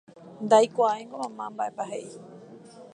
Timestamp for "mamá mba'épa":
1.23-1.83